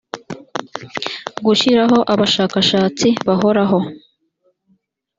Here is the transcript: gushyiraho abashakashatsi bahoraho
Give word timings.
gushyiraho 1.45 1.99
abashakashatsi 2.13 3.07
bahoraho 3.27 3.79